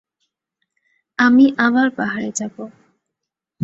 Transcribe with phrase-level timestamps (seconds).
[1.19, 2.55] আমি আবার পাহাড়ে যাব।